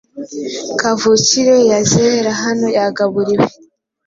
Kavukire 0.79 1.55
yazerera 1.71 2.31
hano 2.43 2.65
yagaburiwe 2.77 3.47